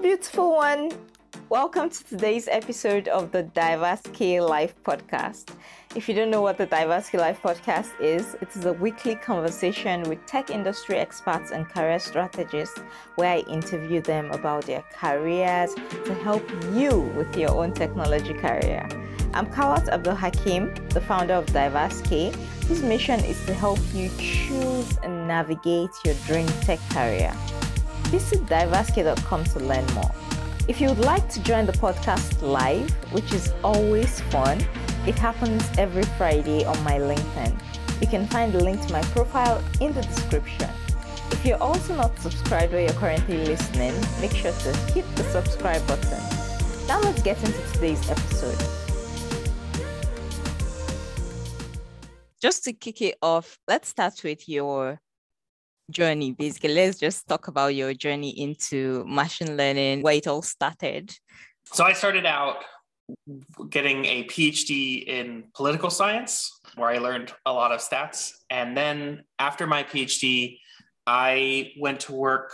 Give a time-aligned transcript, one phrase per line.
[0.00, 0.92] beautiful one.
[1.48, 5.48] Welcome to today's episode of the Diverse K Life podcast.
[5.96, 10.02] If you don't know what the DiverseK Life podcast is, it is a weekly conversation
[10.04, 12.78] with tech industry experts and career strategists
[13.16, 15.74] where I interview them about their careers
[16.04, 18.88] to help you with your own technology career.
[19.34, 22.36] I'm Khaulat Abdulhakeem, the founder of DiverseK,
[22.66, 27.34] whose mission is to help you choose and navigate your dream tech career.
[28.10, 30.10] Visit diversek.com to learn more.
[30.66, 34.58] If you would like to join the podcast live, which is always fun,
[35.06, 37.58] it happens every Friday on my LinkedIn.
[38.00, 40.70] You can find the link to my profile in the description.
[41.30, 45.86] If you're also not subscribed where you're currently listening, make sure to hit the subscribe
[45.86, 46.20] button.
[46.86, 48.58] Now let's get into today's episode.
[52.40, 55.00] Just to kick it off, let's start with your
[55.90, 56.74] journey basically.
[56.74, 61.14] Let's just talk about your journey into machine learning where it all started.
[61.72, 62.64] So i started out
[63.70, 68.32] getting a phd in political science where i learned a lot of stats.
[68.50, 70.58] And then after my phd
[71.06, 72.52] i went to work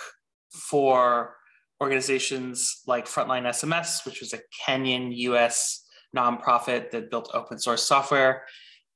[0.51, 1.37] for
[1.81, 5.85] organizations like frontline sms which was a kenyan us
[6.17, 8.45] nonprofit that built open source software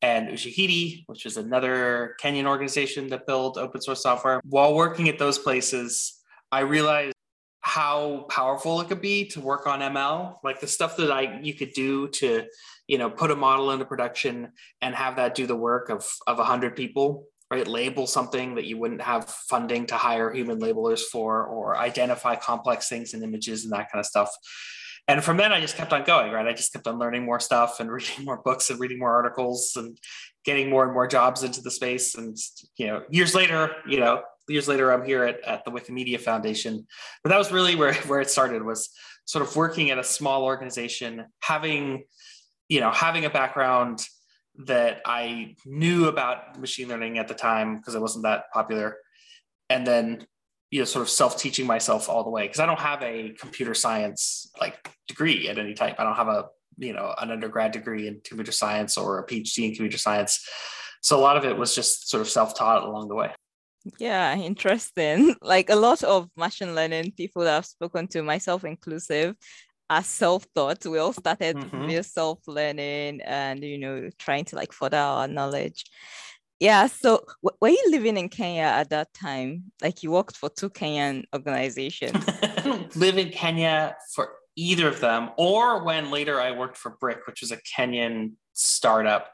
[0.02, 4.40] and Ushahidi, which is another Kenyan organization that built open source software.
[4.44, 6.20] While working at those places,
[6.52, 7.14] I realized
[7.60, 11.54] how powerful it could be to work on ML, like the stuff that I you
[11.54, 12.44] could do to,
[12.86, 16.38] you know, put a model into production and have that do the work of of
[16.38, 17.66] a hundred people, right?
[17.66, 22.88] Label something that you wouldn't have funding to hire human labelers for, or identify complex
[22.88, 24.30] things in images and that kind of stuff
[25.08, 26.46] and from then I just kept on going, right?
[26.46, 29.72] I just kept on learning more stuff and reading more books and reading more articles
[29.74, 29.98] and
[30.44, 32.14] getting more and more jobs into the space.
[32.14, 32.36] And
[32.76, 36.86] you know, years later, you know, years later, I'm here at, at the Wikimedia Foundation.
[37.22, 38.90] But that was really where, where it started was
[39.24, 42.04] sort of working at a small organization, having,
[42.68, 44.06] you know, having a background
[44.66, 48.96] that I knew about machine learning at the time because it wasn't that popular.
[49.70, 50.26] And then
[50.70, 53.74] you know sort of self-teaching myself all the way because i don't have a computer
[53.74, 55.96] science like degree at any type.
[55.98, 56.46] I don't have a
[56.76, 60.46] you know an undergrad degree in computer science or a phd in computer science.
[61.00, 63.32] So a lot of it was just sort of self-taught along the way.
[63.98, 65.34] Yeah interesting.
[65.42, 69.34] Like a lot of machine learning people that i've spoken to myself inclusive
[69.90, 70.84] are self-taught.
[70.84, 71.86] We all started mm-hmm.
[71.86, 75.84] via self-learning and you know trying to like further our knowledge
[76.60, 76.86] yeah.
[76.86, 79.64] So w- were you living in Kenya at that time?
[79.82, 82.24] Like you worked for two Kenyan organizations?
[82.42, 86.96] I don't live in Kenya for either of them, or when later I worked for
[87.00, 89.30] BRCK, which was a Kenyan startup.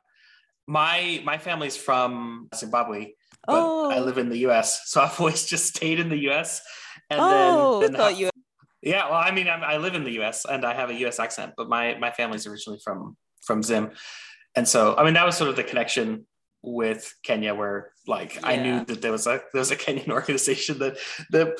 [0.67, 3.13] My my family's from Zimbabwe,
[3.47, 3.91] but oh.
[3.91, 4.91] I live in the US.
[4.91, 6.63] So I've always just stayed in the US.
[7.11, 8.31] And oh, then, then thought you
[8.85, 10.45] yeah, well, I mean, I'm, i live in the U.S.
[10.45, 11.19] and I have a U.S.
[11.19, 13.93] accent, but my my family's originally from from Zim,
[14.55, 16.27] and so I mean that was sort of the connection
[16.65, 18.47] with Kenya where like yeah.
[18.47, 20.97] I knew that there was a there was a Kenyan organization that
[21.31, 21.59] that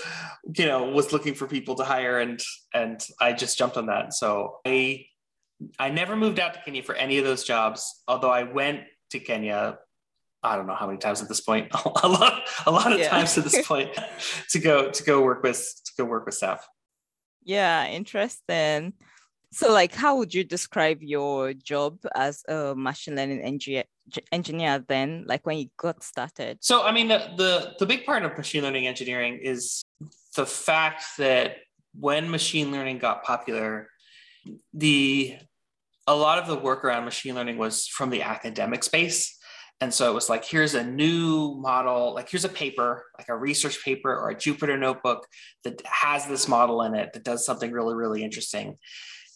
[0.57, 2.43] you know was looking for people to hire and
[2.73, 4.15] and I just jumped on that.
[4.15, 5.07] So I
[5.79, 9.21] I never moved out to Kenya for any of those jobs, although I went to
[9.21, 9.79] Kenya
[10.43, 11.69] I don't know how many times at this point,
[12.03, 13.09] a lot, a lot of yeah.
[13.09, 13.91] times at this point
[14.51, 16.69] to go to go work with to go work with staff.
[17.43, 18.93] Yeah, interesting.
[19.53, 23.85] So, like, how would you describe your job as a machine learning engineer,
[24.33, 26.59] engineer then, like when you got started?
[26.61, 29.85] So, I mean, the, the, the big part of machine learning engineering is
[30.37, 31.57] the fact that
[31.99, 33.89] when machine learning got popular,
[34.73, 35.37] the
[36.07, 39.39] a lot of the work around machine learning was from the academic space.
[39.81, 43.37] And so it was like, here's a new model, like here's a paper, like a
[43.37, 45.27] research paper or a Jupyter notebook
[45.65, 48.77] that has this model in it that does something really, really interesting.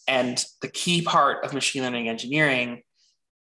[0.06, 2.82] And the key part of machine learning engineering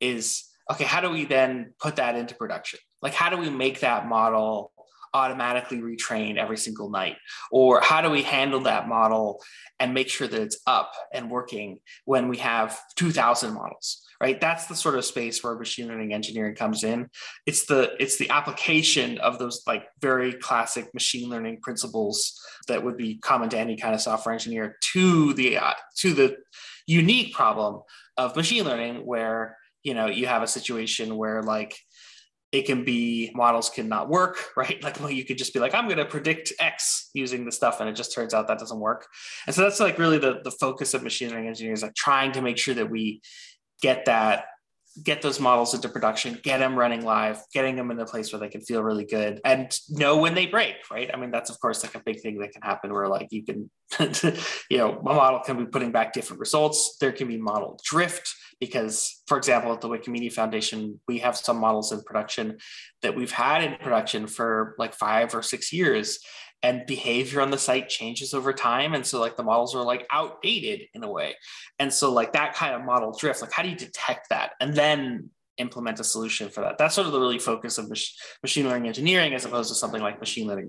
[0.00, 2.78] is okay, how do we then put that into production?
[3.02, 4.72] Like, how do we make that model
[5.14, 7.16] automatically retrain every single night?
[7.50, 9.42] Or how do we handle that model
[9.80, 14.04] and make sure that it's up and working when we have 2,000 models?
[14.20, 17.08] right that's the sort of space where machine learning engineering comes in
[17.46, 22.96] it's the it's the application of those like very classic machine learning principles that would
[22.96, 26.36] be common to any kind of software engineer to the uh, to the
[26.86, 27.82] unique problem
[28.16, 31.76] of machine learning where you know you have a situation where like
[32.50, 34.82] it can be models cannot work, right?
[34.82, 37.80] Like well, you could just be like, I'm going to predict X using the stuff,
[37.80, 39.06] and it just turns out that doesn't work.
[39.46, 42.42] And so that's like really the, the focus of machine learning engineers, like trying to
[42.42, 43.20] make sure that we
[43.82, 44.44] get that
[45.04, 48.40] get those models into production, get them running live, getting them in a place where
[48.40, 51.10] they can feel really good and know when they break, right?
[51.12, 53.44] I mean, that's of course like a big thing that can happen where like you
[53.44, 53.70] can,
[54.70, 56.96] you know, a model can be putting back different results.
[57.00, 61.58] There can be model drift because, for example, at the Wikimedia Foundation, we have some
[61.58, 62.58] models in production
[63.02, 66.18] that we've had in production for like five or six years
[66.62, 68.94] and behavior on the site changes over time.
[68.94, 71.36] And so like the models are like outdated in a way.
[71.78, 74.74] And so like that kind of model drift like how do you detect that and
[74.74, 76.78] then implement a solution for that?
[76.78, 80.02] That's sort of the really focus of mach- machine learning engineering as opposed to something
[80.02, 80.68] like machine learning.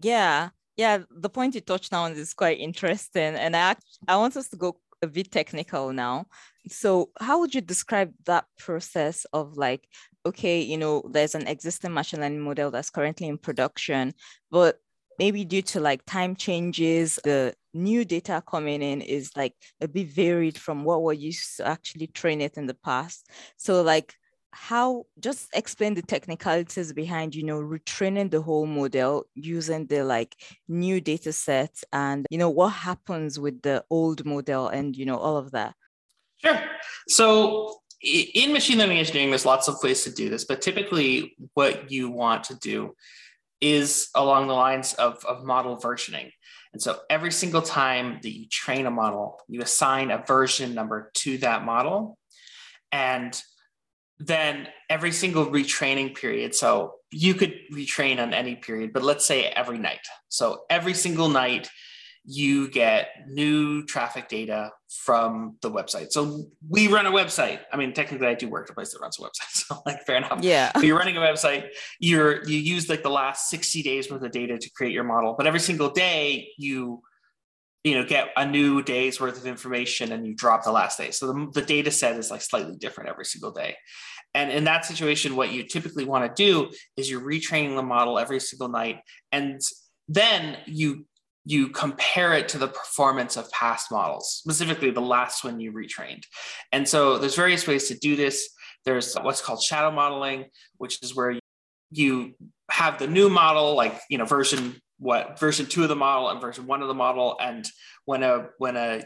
[0.00, 0.50] Yeah.
[0.76, 3.34] Yeah the point you touched on is quite interesting.
[3.34, 3.74] And i
[4.06, 6.26] i want us to go a bit technical now.
[6.68, 9.88] So how would you describe that process of like
[10.26, 14.14] okay you know there's an existing machine learning model that's currently in production
[14.50, 14.78] but
[15.18, 20.08] maybe due to like time changes, the new data coming in is like a bit
[20.08, 23.28] varied from what we used to actually train it in the past.
[23.56, 24.14] So like
[24.54, 30.36] how just explain the technicalities behind you know retraining the whole model using the like
[30.68, 35.18] new data sets and you know what happens with the old model and you know
[35.18, 35.74] all of that
[36.36, 36.60] sure
[37.08, 41.90] so in machine learning engineering there's lots of ways to do this but typically what
[41.90, 42.94] you want to do
[43.64, 46.30] is along the lines of, of model versioning.
[46.74, 51.10] And so every single time that you train a model, you assign a version number
[51.14, 52.18] to that model.
[52.92, 53.40] And
[54.18, 59.44] then every single retraining period, so you could retrain on any period, but let's say
[59.44, 60.06] every night.
[60.28, 61.70] So every single night,
[62.24, 66.10] you get new traffic data from the website.
[66.10, 67.60] So we run a website.
[67.70, 69.30] I mean, technically, I do work at a place that runs a website.
[69.64, 70.40] So, like, fair enough.
[70.42, 70.70] Yeah.
[70.74, 71.68] But you're running a website.
[71.98, 75.34] You're you use like the last 60 days worth of data to create your model.
[75.38, 77.02] But every single day, you
[77.82, 81.12] you know get a new day's worth of information and you drop the last day.
[81.12, 83.76] So the, the data set is like slightly different every single day.
[84.34, 88.18] And in that situation, what you typically want to do is you're retraining the model
[88.18, 88.98] every single night,
[89.32, 89.60] and
[90.08, 91.06] then you
[91.44, 96.24] you compare it to the performance of past models, specifically the last one you retrained.
[96.72, 98.48] And so there's various ways to do this.
[98.84, 100.46] There's what's called shadow modeling,
[100.78, 101.38] which is where
[101.90, 102.34] you
[102.70, 106.40] have the new model, like you know, version what version two of the model and
[106.40, 107.36] version one of the model.
[107.40, 107.68] And
[108.04, 109.02] when a when a,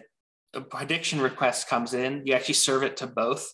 [0.55, 3.52] a prediction request comes in, you actually serve it to both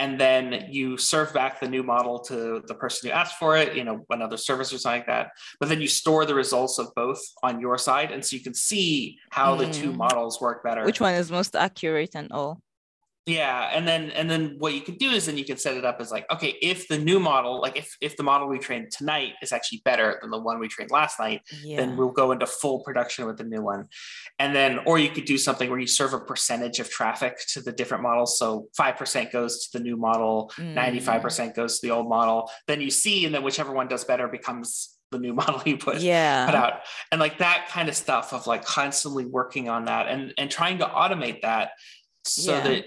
[0.00, 3.76] and then you serve back the new model to the person who asked for it,
[3.76, 5.32] you know, another service or something like that.
[5.60, 8.10] But then you store the results of both on your side.
[8.10, 9.58] And so you can see how mm.
[9.58, 9.96] the two mm.
[9.96, 10.86] models work better.
[10.86, 12.62] Which one is most accurate and all?
[13.26, 15.84] Yeah and then and then what you can do is then you can set it
[15.84, 18.90] up as like okay if the new model like if if the model we trained
[18.90, 21.76] tonight is actually better than the one we trained last night yeah.
[21.76, 23.86] then we'll go into full production with the new one
[24.38, 27.60] and then or you could do something where you serve a percentage of traffic to
[27.60, 30.74] the different models so 5% goes to the new model mm.
[30.74, 34.28] 95% goes to the old model then you see and then whichever one does better
[34.28, 36.46] becomes the new model you put, yeah.
[36.46, 36.72] put out
[37.12, 40.78] and like that kind of stuff of like constantly working on that and and trying
[40.78, 41.72] to automate that
[42.24, 42.60] so yeah.
[42.60, 42.84] that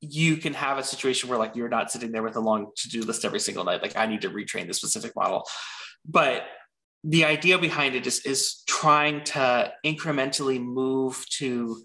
[0.00, 3.02] you can have a situation where like you're not sitting there with a long to-do
[3.02, 5.46] list every single night like i need to retrain this specific model
[6.04, 6.44] but
[7.04, 11.82] the idea behind it is is trying to incrementally move to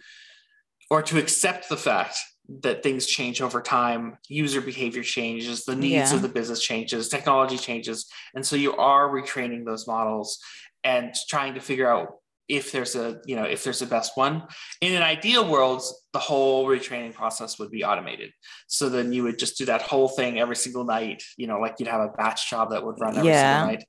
[0.89, 2.17] or to accept the fact
[2.61, 6.15] that things change over time user behavior changes the needs yeah.
[6.15, 10.39] of the business changes technology changes and so you are retraining those models
[10.83, 12.15] and trying to figure out
[12.47, 14.43] if there's a you know if there's a best one.
[14.81, 15.81] In an ideal world
[16.11, 18.31] the whole retraining process would be automated.
[18.67, 21.75] So then you would just do that whole thing every single night you know like
[21.79, 23.59] you'd have a batch job that would run every yeah.
[23.59, 23.85] single night.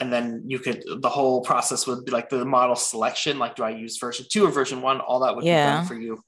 [0.00, 3.62] And then you could the whole process would be like the model selection like do
[3.62, 5.00] i use version two or version one?
[5.00, 5.70] All that would yeah.
[5.70, 6.22] be done for you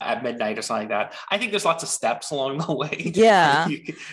[0.00, 1.18] at midnight or something like that.
[1.30, 3.12] I think there's lots of steps along the way.
[3.14, 3.68] Yeah.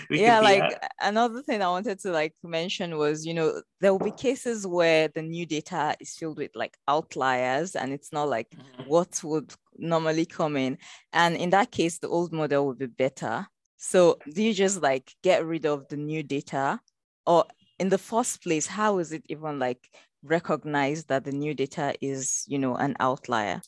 [0.10, 0.40] yeah.
[0.40, 0.92] Like at.
[1.02, 5.08] another thing I wanted to like mention was, you know, there will be cases where
[5.10, 8.90] the new data is filled with like outliers and it's not like mm-hmm.
[8.90, 10.78] what would normally come in.
[11.14, 13.48] And in that case, the old model would be better.
[13.78, 16.80] So do you just like get rid of the new data
[17.28, 17.46] or
[17.80, 19.90] in the first place, how is it even like
[20.24, 23.62] recognized that the new data is, you know, an outlier?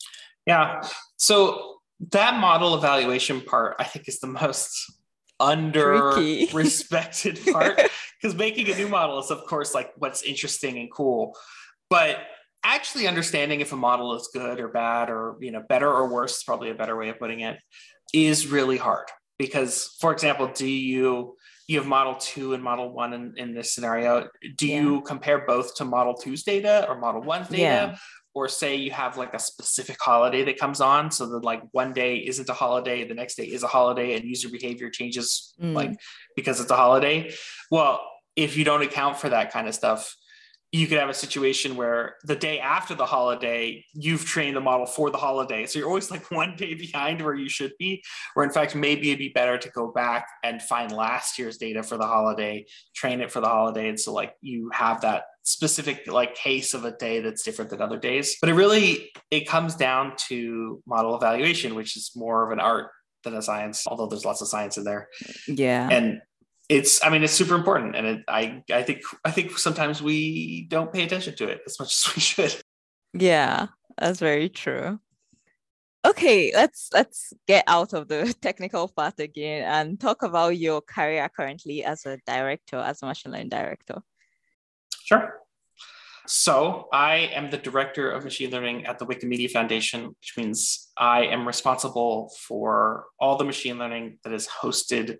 [0.46, 0.82] Yeah.
[1.16, 1.77] So
[2.12, 4.92] that model evaluation part, I think, is the most
[5.40, 6.12] under
[6.52, 7.80] respected part
[8.20, 11.36] because making a new model is, of course, like what's interesting and cool.
[11.90, 12.18] But
[12.64, 16.38] actually understanding if a model is good or bad or you know better or worse
[16.38, 17.58] is probably a better way of putting it
[18.12, 19.06] is really hard.
[19.38, 21.36] Because for example do you
[21.68, 24.28] you have model two and model one in, in this scenario.
[24.56, 24.80] Do yeah.
[24.80, 27.62] you compare both to model two's data or model one's data?
[27.62, 27.96] Yeah
[28.38, 31.92] or say you have like a specific holiday that comes on so that like one
[31.92, 35.74] day isn't a holiday the next day is a holiday and user behavior changes mm.
[35.74, 35.98] like
[36.36, 37.28] because it's a holiday
[37.72, 38.00] well
[38.36, 40.14] if you don't account for that kind of stuff
[40.70, 44.84] you could have a situation where the day after the holiday, you've trained the model
[44.84, 45.64] for the holiday.
[45.64, 48.02] So you're always like one day behind where you should be.
[48.34, 51.82] Where in fact, maybe it'd be better to go back and find last year's data
[51.82, 53.88] for the holiday, train it for the holiday.
[53.88, 57.80] And so like you have that specific like case of a day that's different than
[57.80, 58.36] other days.
[58.40, 62.90] But it really it comes down to model evaluation, which is more of an art
[63.24, 65.08] than a science, although there's lots of science in there.
[65.46, 65.88] Yeah.
[65.90, 66.20] And
[66.68, 70.66] it's i mean it's super important and it, i i think i think sometimes we
[70.68, 72.54] don't pay attention to it as much as we should.
[73.14, 75.00] Yeah that's very true.
[76.06, 81.28] Okay let's let's get out of the technical part again and talk about your career
[81.34, 84.02] currently as a director as a machine learning director.
[85.04, 85.40] Sure.
[86.26, 91.24] So i am the director of machine learning at the wikimedia foundation which means i
[91.24, 95.16] am responsible for all the machine learning that is hosted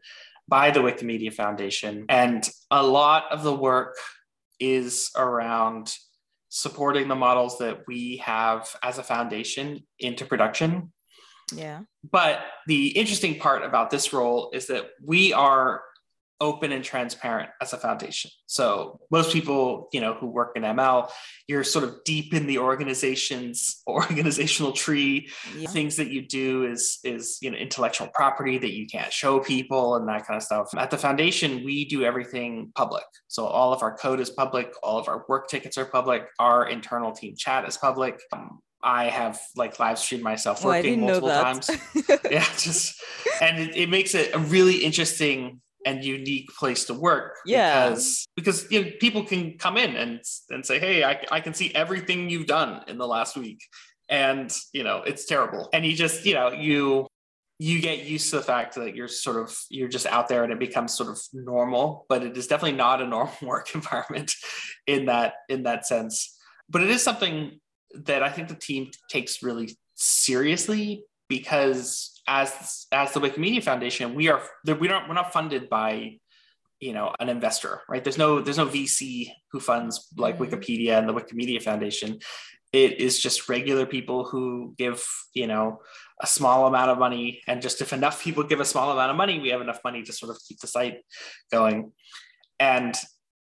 [0.49, 2.07] by the Wikimedia Foundation.
[2.09, 3.95] And a lot of the work
[4.59, 5.95] is around
[6.49, 10.93] supporting the models that we have as a foundation into production.
[11.55, 11.81] Yeah.
[12.11, 15.83] But the interesting part about this role is that we are
[16.41, 18.31] open and transparent as a foundation.
[18.47, 21.11] So most people, you know, who work in ML,
[21.47, 25.29] you're sort of deep in the organization's organizational tree.
[25.57, 25.69] Yeah.
[25.69, 29.97] Things that you do is is you know intellectual property that you can't show people
[29.97, 30.69] and that kind of stuff.
[30.77, 33.05] At the foundation, we do everything public.
[33.27, 36.69] So all of our code is public, all of our work tickets are public, our
[36.69, 38.21] internal team chat is public.
[38.33, 41.69] Um, I have like live streamed myself working multiple times.
[42.31, 43.03] yeah, just
[43.41, 47.89] and it, it makes it a really interesting and unique place to work yeah.
[47.89, 50.21] because because you know, people can come in and
[50.51, 53.61] and say hey I, I can see everything you've done in the last week.
[54.11, 55.69] And you know it's terrible.
[55.73, 57.07] And you just you know you
[57.59, 60.53] you get used to the fact that you're sort of you're just out there and
[60.53, 64.33] it becomes sort of normal but it is definitely not a normal work environment
[64.87, 66.37] in that in that sense.
[66.71, 67.61] But it is something
[67.95, 74.29] that i think the team takes really seriously because as as the Wikimedia Foundation, we
[74.29, 76.19] are we don't we're not funded by
[76.79, 78.05] you know an investor, right?
[78.05, 80.55] There's no there's no VC who funds like mm-hmm.
[80.55, 82.19] Wikipedia and the Wikimedia Foundation.
[82.71, 85.03] It is just regular people who give
[85.35, 85.81] you know
[86.21, 89.17] a small amount of money, and just if enough people give a small amount of
[89.17, 90.99] money, we have enough money to sort of keep the site
[91.51, 91.93] going.
[92.61, 92.95] And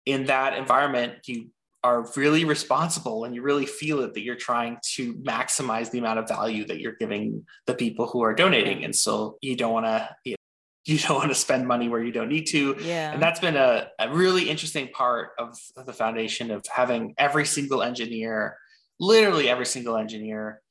[0.04, 1.48] in that environment, you
[1.84, 6.18] are really responsible and you really feel it that you're trying to maximize the amount
[6.18, 9.84] of value that you're giving the people who are donating and so you don't want
[9.84, 10.36] to you, know,
[10.86, 13.56] you don't want to spend money where you don't need to yeah and that's been
[13.56, 18.56] a, a really interesting part of, the foundation of having every single engineer
[18.98, 20.62] literally every single engineer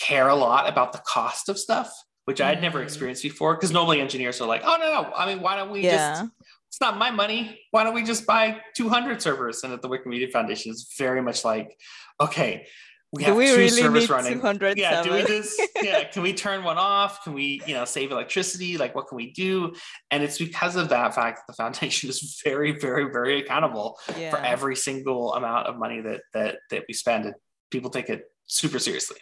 [0.00, 1.92] care a lot about the cost of stuff
[2.24, 2.44] which mm.
[2.44, 2.84] I'd never mm.
[2.84, 3.54] experienced before.
[3.54, 6.20] Because normally engineers are like, oh no, no, I mean, why don't we yeah.
[6.20, 6.30] just
[6.72, 7.60] it's not my money.
[7.70, 9.62] Why don't we just buy 200 servers?
[9.62, 11.78] And at the Wikimedia Foundation, it's very much like,
[12.18, 12.66] okay,
[13.12, 14.40] we have we two really servers running.
[14.78, 17.24] Yeah, do we just yeah, can we turn one off?
[17.24, 18.78] Can we, you know, save electricity?
[18.78, 19.74] Like what can we do?
[20.10, 24.30] And it's because of that fact that the foundation is very, very, very accountable yeah.
[24.30, 27.26] for every single amount of money that that that we spend.
[27.26, 27.34] And
[27.70, 29.18] people take it super seriously.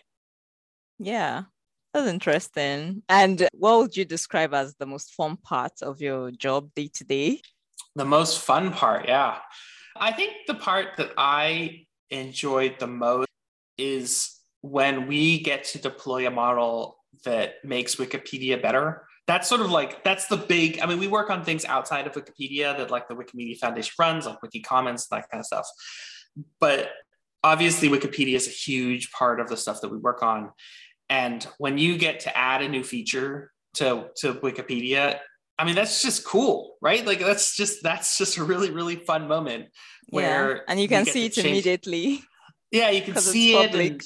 [1.00, 1.42] Yeah.
[1.92, 3.02] That's interesting.
[3.08, 7.04] And what would you describe as the most fun part of your job day to
[7.04, 7.40] day?
[7.96, 9.38] The most fun part, yeah.
[9.96, 13.28] I think the part that I enjoyed the most
[13.76, 19.06] is when we get to deploy a model that makes Wikipedia better.
[19.26, 20.80] That's sort of like that's the big.
[20.80, 24.26] I mean, we work on things outside of Wikipedia that like the Wikimedia Foundation runs,
[24.26, 25.68] like Wiki Commons, that kind of stuff.
[26.58, 26.90] But
[27.42, 30.50] obviously, Wikipedia is a huge part of the stuff that we work on.
[31.10, 35.18] And when you get to add a new feature to, to Wikipedia,
[35.58, 37.04] I mean, that's just cool, right?
[37.04, 39.66] Like that's just that's just a really, really fun moment
[40.08, 40.62] where yeah.
[40.68, 41.46] and you can see it change.
[41.46, 42.22] immediately.
[42.70, 44.02] Yeah, you can see it.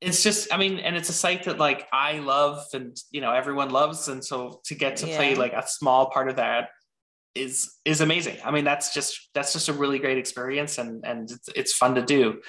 [0.00, 3.32] it's just, I mean, and it's a site that like I love and you know
[3.32, 4.08] everyone loves.
[4.08, 5.16] And so to get to yeah.
[5.16, 6.70] play like a small part of that
[7.36, 8.38] is is amazing.
[8.44, 11.94] I mean, that's just that's just a really great experience and and it's, it's fun
[11.94, 12.40] to do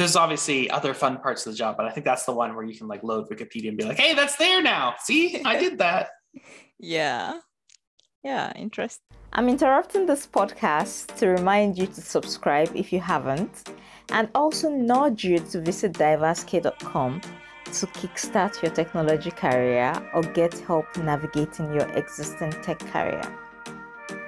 [0.00, 2.64] there's obviously other fun parts of the job, but I think that's the one where
[2.64, 4.94] you can like load Wikipedia and be like, hey, that's there now.
[4.98, 6.08] See, I did that.
[6.78, 7.40] yeah.
[8.24, 9.04] Yeah, interesting.
[9.32, 13.70] I'm interrupting this podcast to remind you to subscribe if you haven't,
[14.10, 20.86] and also nudge you to visit diversek.com to kickstart your technology career or get help
[20.96, 23.22] navigating your existing tech career.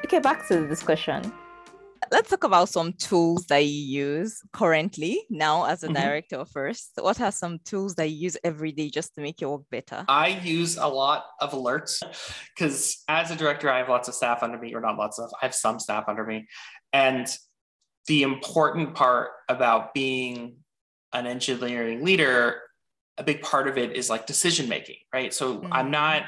[0.04, 1.32] Okay, back to the discussion.
[2.10, 5.94] Let's talk about some tools that you use currently now as a Mhm.
[5.94, 6.92] director first.
[6.96, 10.04] What are some tools that you use every day just to make your work better?
[10.08, 12.02] I use a lot of alerts
[12.54, 15.30] because as a director, I have lots of staff under me, or not lots of,
[15.40, 16.48] I have some staff under me.
[16.92, 17.26] And
[18.06, 20.56] the important part about being
[21.12, 22.62] an engineering leader,
[23.18, 25.32] a big part of it is like decision making, right?
[25.32, 25.90] So I'm Mhm.
[25.90, 26.24] not,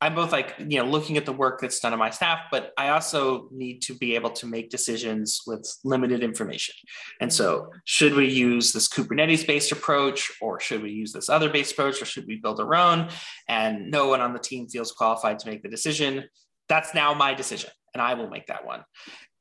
[0.00, 2.72] I'm both like, you know, looking at the work that's done on my staff, but
[2.76, 6.74] I also need to be able to make decisions with limited information.
[7.20, 11.48] And so, should we use this Kubernetes based approach, or should we use this other
[11.48, 13.08] based approach, or should we build our own?
[13.48, 16.24] And no one on the team feels qualified to make the decision.
[16.68, 18.84] That's now my decision, and I will make that one.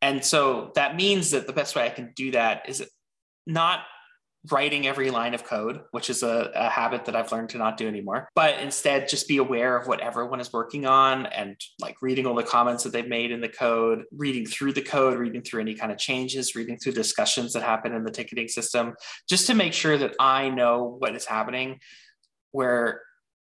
[0.02, 2.88] And so that means that the best way I can do that is
[3.46, 3.82] not
[4.52, 7.78] writing every line of code, which is a, a habit that I've learned to not
[7.78, 12.02] do anymore, but instead just be aware of what everyone is working on and like
[12.02, 15.42] reading all the comments that they've made in the code, reading through the code, reading
[15.42, 18.94] through any kind of changes, reading through discussions that happen in the ticketing system,
[19.28, 21.80] just to make sure that I know what is happening.
[22.52, 23.02] Where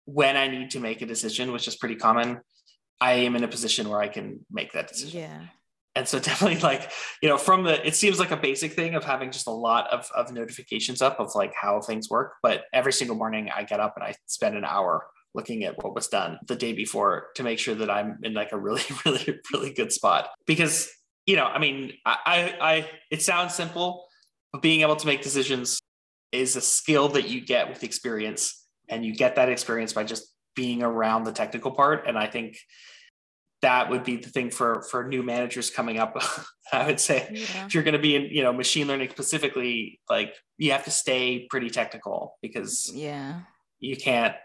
[0.06, 2.40] when I need to make a decision, which is pretty common,
[3.00, 5.42] I am in a position where I can make that decision Yeah.
[5.98, 9.04] And so definitely like you know from the it seems like a basic thing of
[9.04, 12.36] having just a lot of, of notifications up of like how things work.
[12.44, 15.94] But every single morning i get up and i spend an hour looking at what
[15.94, 19.40] was done the day before to make sure that i'm in like a really really
[19.52, 20.30] really good spot.
[20.46, 20.90] Because
[21.26, 24.06] you know i mean i i, I it sounds simple
[24.54, 25.82] but being able to make decisions
[26.32, 28.66] is a skill that you get with experience.
[28.90, 32.08] And you get that experience by just being around the technical part.
[32.08, 32.58] And i think
[33.68, 36.12] that would be the thing for for new managers coming up
[36.80, 37.66] i would say Yeah.
[37.66, 39.76] if you're going to be in you know machine learning specifically
[40.16, 40.32] like
[40.64, 42.72] you have to stay pretty technical because
[43.08, 43.32] Yeah.
[43.90, 44.36] you can't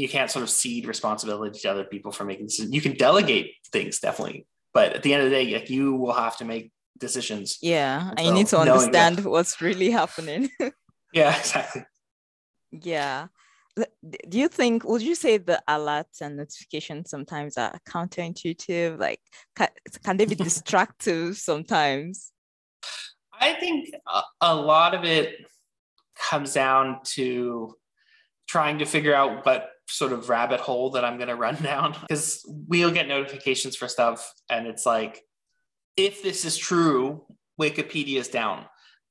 [0.00, 3.46] you can't sort of cede responsibility to other people for making decisions you can delegate
[3.76, 4.38] things definitely
[4.76, 6.64] but at the end of the day like you will have to make
[7.06, 7.96] decisions Yeah.
[8.16, 10.42] And you So need to understand what's really happening.
[11.20, 11.82] yeah exactly
[12.94, 13.18] Yeah.
[13.76, 18.98] Do you think, would you say the alerts and notifications sometimes are counterintuitive?
[19.00, 19.20] Like,
[19.56, 19.68] can,
[20.04, 22.30] can they be distractive sometimes?
[23.40, 25.46] I think a, a lot of it
[26.16, 27.74] comes down to
[28.48, 31.96] trying to figure out what sort of rabbit hole that I'm going to run down
[32.08, 35.22] because we'll get notifications for stuff and it's like
[35.96, 37.24] if this is true
[37.60, 38.64] Wikipedia is down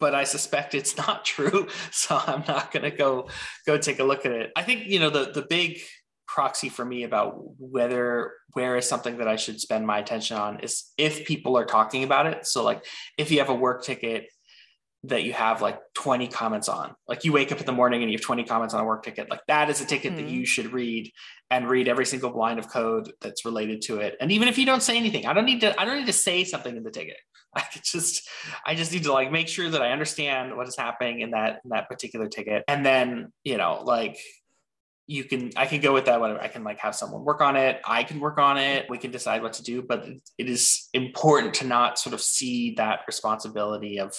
[0.03, 3.29] but I suspect it's not true so I'm not going to go
[3.65, 4.51] go take a look at it.
[4.53, 5.79] I think you know the the big
[6.27, 10.59] proxy for me about whether where is something that I should spend my attention on
[10.59, 12.45] is if people are talking about it.
[12.45, 12.83] So like
[13.17, 14.27] if you have a work ticket
[15.05, 18.11] that you have like 20 comments on, like you wake up in the morning and
[18.11, 20.31] you have 20 comments on a work ticket, like that is a ticket that Mhm.
[20.31, 21.11] you should read
[21.51, 24.15] and read every single line of code that's related to it.
[24.21, 26.13] And even if you don't say anything, I don't need to, I don't need to
[26.13, 27.17] say something in the ticket.
[27.53, 28.27] I could just,
[28.65, 31.59] I just need to like make sure that I understand what is happening in that,
[31.65, 32.63] in that particular ticket.
[32.69, 34.17] And then, you know, like
[35.05, 37.57] you can i can go with that whatever i can like have someone work on
[37.57, 40.87] it i can work on it we can decide what to do but it is
[40.93, 44.15] important to not sort of see that responsibility of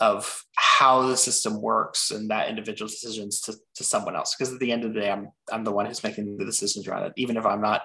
[0.00, 4.58] of how the system works and that individual decisions to, to someone else because at
[4.58, 7.12] the end of the day i'm i'm the one who's making the decisions around it
[7.16, 7.82] even if i'm not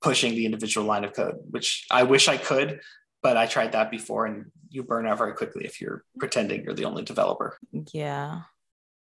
[0.00, 2.80] pushing the individual line of code which i wish i could
[3.22, 6.74] but i tried that before and you burn out very quickly if you're pretending you're
[6.74, 7.58] the only developer
[7.92, 8.42] Yeah.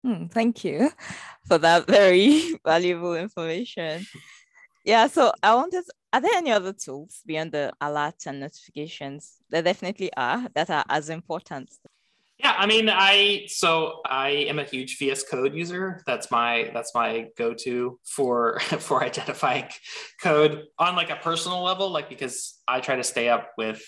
[0.05, 0.91] Hmm, thank you
[1.49, 4.07] for that very valuable information.
[4.85, 9.37] Yeah, so I wanted, are there any other tools beyond the alerts and notifications?
[9.51, 11.71] There definitely are that are as important.
[12.38, 16.03] Yeah, I mean, I so I am a huge VS Code user.
[16.07, 19.68] That's my that's my go-to for for identifying
[20.22, 23.83] code on like a personal level, like because I try to stay up with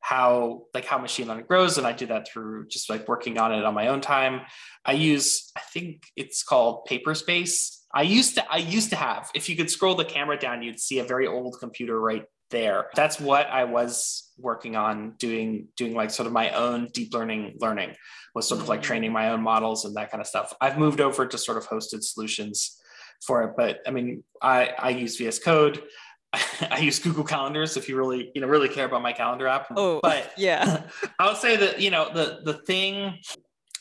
[0.00, 3.52] how like how machine learning grows, and I do that through just like working on
[3.52, 4.40] it on my own time.
[4.84, 7.78] I use I think it's called Paperspace.
[7.94, 10.80] I used to I used to have if you could scroll the camera down, you'd
[10.80, 12.86] see a very old computer right there.
[12.94, 17.56] That's what I was working on doing, doing like sort of my own deep learning
[17.58, 17.96] learning
[18.34, 18.86] was sort of like mm-hmm.
[18.86, 20.54] training my own models and that kind of stuff.
[20.60, 22.78] I've moved over to sort of hosted solutions
[23.26, 25.82] for it, but I mean, I, I use VS Code.
[26.70, 29.66] I use Google Calendars if you really, you know, really care about my calendar app.
[29.76, 30.84] Oh, but yeah.
[31.18, 33.18] I'll say that, you know, the the thing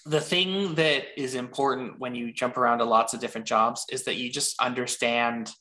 [0.06, 4.04] the thing that is important when you jump around to lots of different jobs is
[4.06, 5.52] that you just understand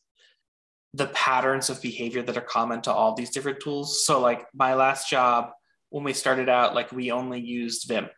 [0.95, 4.05] the patterns of behavior that are common to all these different tools.
[4.05, 5.51] So like my last job,
[5.91, 8.09] when we started out, like we only used Vim.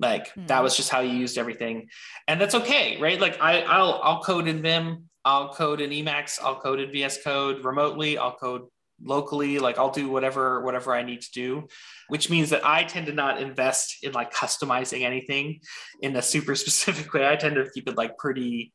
[0.00, 0.46] Like Hmm.
[0.46, 1.88] that was just how you used everything.
[2.26, 3.20] And that's okay, right?
[3.20, 7.22] Like I, I'll I'll code in Vim, I'll code in Emacs, I'll code in VS
[7.22, 8.62] Code remotely, I'll code
[9.02, 11.66] locally like i'll do whatever whatever i need to do
[12.08, 15.60] which means that i tend to not invest in like customizing anything
[16.00, 18.72] in a super specific way i tend to keep it like pretty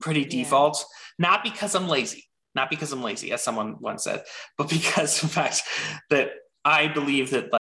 [0.00, 0.42] pretty yeah.
[0.42, 0.84] default
[1.18, 2.24] not because i'm lazy
[2.54, 4.22] not because i'm lazy as someone once said
[4.58, 5.62] but because in fact
[6.10, 6.30] that
[6.64, 7.60] i believe that like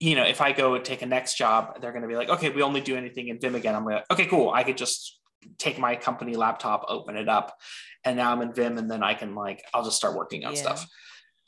[0.00, 2.28] you know if i go and take a next job they're going to be like
[2.28, 5.20] okay we only do anything in vim again i'm like okay cool i could just
[5.58, 7.56] take my company laptop open it up
[8.04, 10.54] and now i'm in vim and then i can like i'll just start working on
[10.54, 10.60] yeah.
[10.60, 10.86] stuff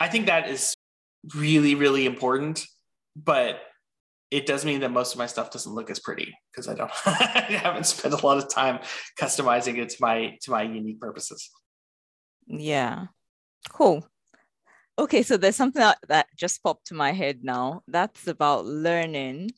[0.00, 0.74] I think that is
[1.34, 2.64] really, really important,
[3.16, 3.60] but
[4.30, 6.90] it does mean that most of my stuff doesn't look as pretty because I don't
[7.06, 8.80] I haven't spent a lot of time
[9.20, 11.48] customizing it to my to my unique purposes.
[12.46, 13.06] Yeah.
[13.70, 14.06] Cool.
[14.98, 17.82] Okay, so there's something that just popped to my head now.
[17.88, 19.50] That's about learning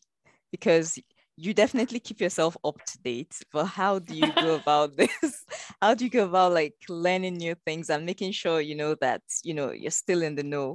[0.50, 0.98] because
[1.36, 5.44] you definitely keep yourself up to date but how do you go about this
[5.80, 9.22] how do you go about like learning new things and making sure you know that
[9.44, 10.74] you know you're still in the know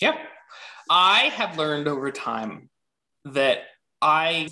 [0.00, 0.16] yep
[0.88, 2.68] i have learned over time
[3.24, 3.58] that
[4.00, 4.48] i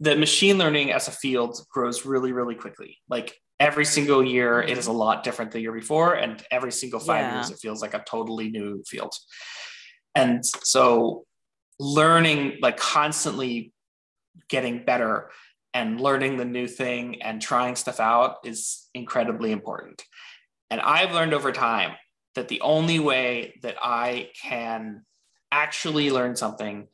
[0.00, 4.78] that machine learning as a field grows really really quickly like every single year it
[4.78, 4.98] is a mm-hmm.
[4.98, 7.34] lot different the year before and every single five yeah.
[7.34, 9.12] years it feels like a totally new field
[10.14, 11.24] and so
[11.78, 13.72] learning like constantly
[14.48, 15.30] getting better
[15.74, 20.02] and learning the new thing and trying stuff out is incredibly important.
[20.70, 21.92] And I've learned over time
[22.34, 25.04] that the only way that I can
[25.52, 26.88] actually learn something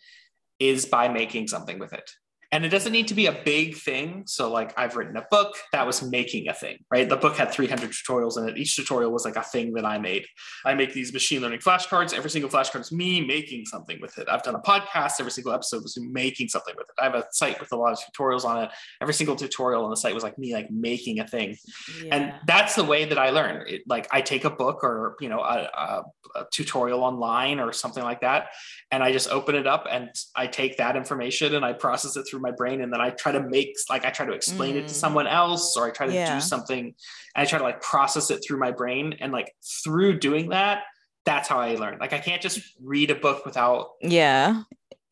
[0.58, 2.10] is by making something with it
[2.54, 4.22] and it doesn't need to be a big thing.
[4.26, 7.08] So like i've written a book that was making a thing right?
[7.08, 9.98] The book had 300 tutorials in it each tutorial was like a thing that i
[9.98, 10.24] made.
[10.64, 12.14] I make these machine learning flashcards.
[12.14, 14.28] Every single flashcard is me making something with it.
[14.28, 15.14] I've done a podcast.
[15.18, 16.94] Every single episode was me making something with it.
[17.00, 18.70] I have a site with a lot of tutorials on it.
[19.00, 21.56] Every single tutorial on the site was like me like making a thing.
[22.02, 22.16] Yeah.
[22.16, 23.64] and that's the way that i learn.
[23.66, 26.02] It, like i take a book or you know a, a,
[26.36, 28.48] a tutorial online or something like that
[28.90, 32.24] and i just open it up and i take that information and i process it
[32.28, 34.78] through my brain and then I try to make like I try to explain mm.
[34.78, 34.96] it to mm.
[34.96, 36.34] someone else or I try to yeah.
[36.34, 36.94] do something and
[37.34, 39.52] I try to like process it through my brain and like
[39.82, 40.82] through doing that
[41.24, 41.98] that's how I learn.
[41.98, 44.62] Like I can't just read a book without yeah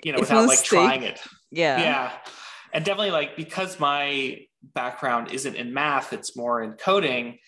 [0.05, 1.21] you know without like trying it.
[1.51, 1.81] Yeah.
[1.81, 2.13] Yeah.
[2.73, 7.39] And definitely like because my background isn't in math, it's more in coding.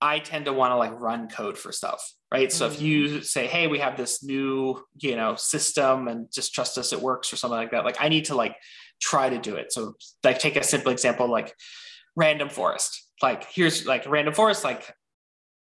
[0.00, 2.48] I tend to want to like run code for stuff, right?
[2.48, 2.56] Mm-hmm.
[2.56, 3.24] So if you mm.
[3.24, 7.30] say, "Hey, we have this new, you know, system and just trust us it works"
[7.34, 8.56] or something like that, like I need to like
[9.00, 9.72] try to do it.
[9.72, 11.54] So like take a simple example like
[12.16, 13.08] random forest.
[13.22, 14.94] Like here's like random forest like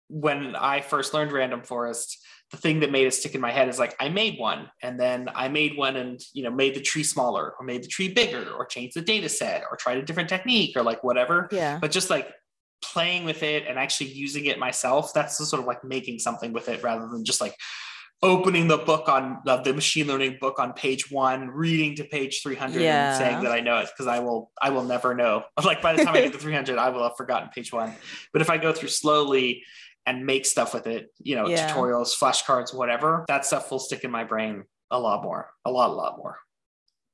[0.09, 2.19] when I first learned random forest,
[2.51, 4.99] the thing that made it stick in my head is like I made one and
[4.99, 8.09] then I made one and you know made the tree smaller or made the tree
[8.09, 11.49] bigger or changed the data set or tried a different technique or like whatever.
[11.53, 11.79] Yeah.
[11.79, 12.33] But just like
[12.83, 16.53] playing with it and actually using it myself, that's the sort of like making something
[16.55, 17.55] with it rather than just like
[18.23, 22.43] opening the book on uh, the machine learning book on page one, reading to page
[22.43, 23.11] 300 yeah.
[23.11, 25.45] and saying that I know it because I will, I will never know.
[25.65, 27.93] Like by the time I get to 300, I will have forgotten page one.
[28.33, 29.65] But if I go through slowly
[30.07, 31.71] and make stuff with it, you know, yeah.
[31.71, 35.91] tutorials, flashcards, whatever, that stuff will stick in my brain a lot more, a lot,
[35.91, 36.39] a lot more.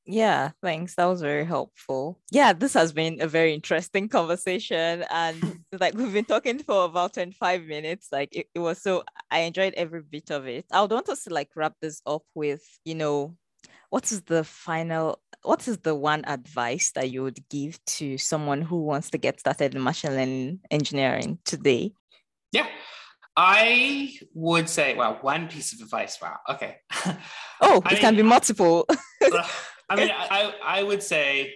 [0.07, 0.97] Yeah, thanks.
[0.97, 2.21] That was very helpful.
[2.31, 5.05] Yeah, this has been a very interesting conversation.
[5.11, 8.09] And like we've been talking for about 25 minutes.
[8.13, 10.67] Like it, it was so I enjoyed every bit of it.
[10.71, 13.37] I would want us to like wrap this up with, you know,
[13.91, 18.63] what is the final what is the one advice that you would give to someone
[18.63, 21.93] who wants to get started in machine learning engineering today?
[22.51, 22.67] Yeah.
[23.37, 26.19] I would say, well, one piece of advice.
[26.21, 26.37] Wow.
[26.51, 26.77] Okay.
[27.61, 28.87] Oh, it mean, can be multiple.
[29.89, 31.55] I mean, I, I would say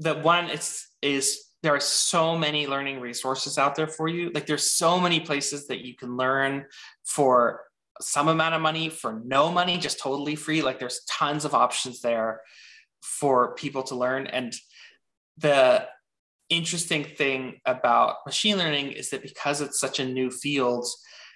[0.00, 4.30] that one is is there are so many learning resources out there for you.
[4.34, 6.66] Like there's so many places that you can learn
[7.04, 7.62] for
[8.00, 10.60] some amount of money, for no money, just totally free.
[10.62, 12.40] Like there's tons of options there
[13.00, 14.26] for people to learn.
[14.26, 14.52] And
[15.38, 15.86] the
[16.48, 20.86] interesting thing about machine learning is that because it's such a new field,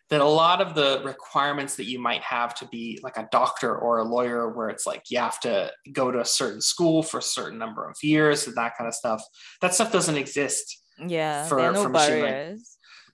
[0.08, 3.76] that a lot of the requirements that you might have to be like a doctor
[3.76, 7.18] or a lawyer where it's like you have to go to a certain school for
[7.18, 9.22] a certain number of years and that kind of stuff
[9.60, 12.72] that stuff doesn't exist yeah for, there are no for barriers.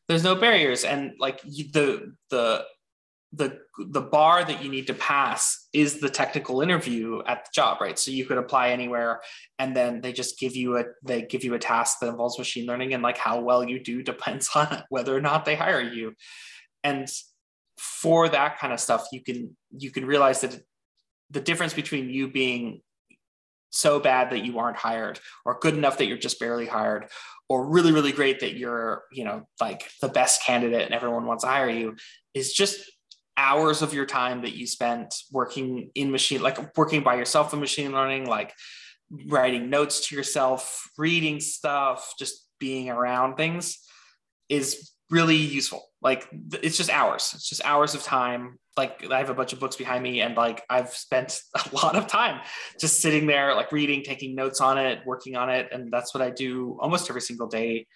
[0.09, 2.65] There's no barriers and like the the
[3.35, 7.81] the the bar that you need to pass is the technical interview at the job
[7.81, 7.99] right?
[7.99, 9.23] So you could apply anywhere
[9.59, 12.67] and then they just give you a they give you a task that involves machine
[12.67, 16.15] learning and like how well you do depends on whether or not they hire you
[16.85, 17.09] and
[17.77, 20.61] for that kind of stuff you can you can realize that
[21.31, 22.81] the difference between you being
[23.71, 27.07] so bad that you aren't hired or good enough that you're just barely hired
[27.49, 31.43] or really really great that you're you know like the best candidate and everyone wants
[31.43, 31.97] to hire you
[32.35, 32.93] is just
[33.37, 37.61] hours of your time that you spent working in machine, like working by yourself in
[37.61, 38.53] machine learning, like
[39.29, 43.79] writing notes to yourself, reading stuff, just being around things
[44.49, 45.85] is really useful.
[46.01, 47.33] Like it's just hours.
[47.35, 48.59] It's just hours of time.
[48.77, 51.95] Like I have a bunch of books behind me and like I've spent a lot
[51.95, 52.41] of time
[52.81, 55.69] just sitting there, like reading, taking notes on it, working on it.
[55.71, 57.87] And that's what I do almost every single day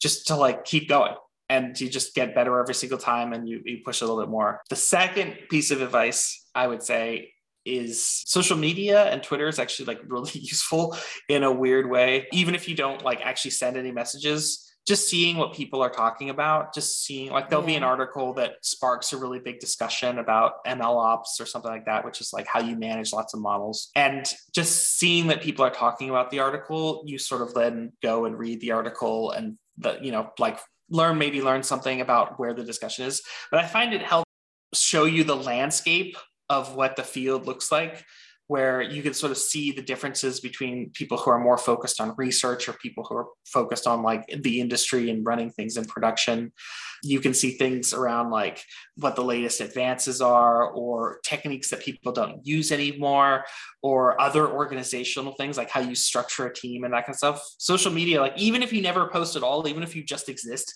[0.00, 1.14] just to like keep going
[1.50, 4.30] and you just get better every single time and you, you push a little bit
[4.30, 4.62] more.
[4.70, 7.34] The second piece of advice I would say
[7.66, 10.96] is social media and Twitter is actually like really useful
[11.28, 12.26] in a weird way.
[12.32, 16.30] Even if you don't like actually send any messages, just seeing what people are talking
[16.30, 17.68] about, just seeing like there'll yeah.
[17.68, 21.86] be an article that sparks a really big discussion about ML ops or something like
[21.86, 23.90] that, which is like how you manage lots of models.
[23.96, 28.26] And just seeing that people are talking about the article, you sort of then go
[28.26, 30.58] and read the article and the, you know, like
[30.90, 34.30] learn maybe learn something about where the discussion is but i find it helps
[34.74, 36.16] show you the landscape
[36.50, 38.04] of what the field looks like
[38.46, 42.14] where you can sort of see the differences between people who are more focused on
[42.18, 46.52] research or people who are focused on like the industry and running things in production.
[47.02, 48.62] You can see things around like
[48.96, 53.44] what the latest advances are or techniques that people don't use anymore
[53.82, 57.42] or other organizational things like how you structure a team and that kind of stuff.
[57.58, 60.74] Social media, like even if you never post at all, even if you just exist,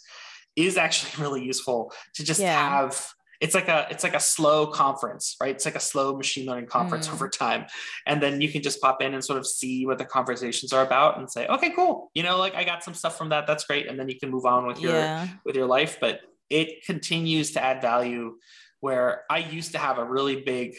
[0.56, 2.68] is actually really useful to just yeah.
[2.68, 3.08] have
[3.40, 5.54] it's like a it's like a slow conference right?
[5.54, 7.12] It's like a slow machine learning conference mm.
[7.12, 7.66] over time.
[8.06, 10.84] And then you can just pop in and sort of see what the conversations are
[10.84, 12.10] about and say okay cool.
[12.14, 13.46] You know like i got some stuff from that.
[13.46, 13.86] That's great.
[13.86, 15.28] And then you can move on with your yeah.
[15.44, 15.98] with your life.
[16.00, 16.20] But
[16.50, 18.36] it continues to add value
[18.80, 20.74] where i used to have a really big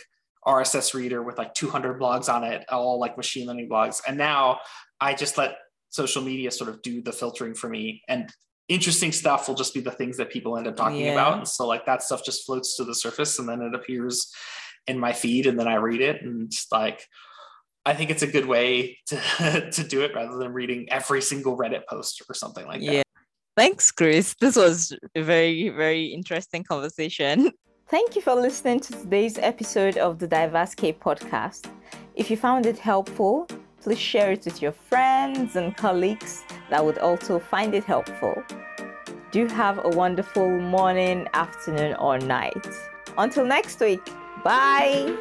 [0.48, 4.02] rss reader with like 200 blogs on it all like machine learning blogs.
[4.08, 4.60] And now
[5.00, 5.58] i just let
[5.90, 8.04] social media sort of do the filtering for me.
[8.08, 8.32] And
[8.70, 11.14] interesting stuff will just be the things that people end up talking yeah.
[11.14, 11.40] about.
[11.40, 14.32] And so like that stuff just floats to the surface and then it appears
[14.88, 17.06] in my feed and then I read it and like
[17.86, 21.58] I think it's a good way to to do it rather than reading every single
[21.58, 22.94] Reddit post or something like that.
[22.94, 23.02] Yeah.
[23.58, 24.36] Thanks, Chris.
[24.40, 27.52] This was a very, very interesting conversation.
[27.90, 31.72] Thank you for listening to today's episode of the DiverseK podcast.
[32.16, 33.48] If you found it helpful,
[33.82, 38.44] please share it with your friends and colleagues that would also find it helpful.
[39.32, 42.68] Do have a wonderful morning, afternoon, or night.
[43.18, 44.02] Until next week,
[44.44, 45.16] bye.